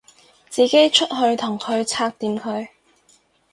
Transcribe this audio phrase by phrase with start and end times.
[0.49, 2.69] 自己出去同佢拆掂佢